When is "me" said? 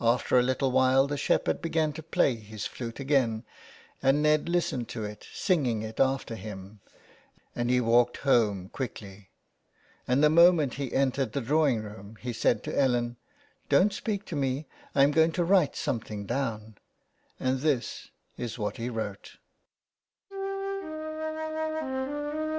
14.36-14.60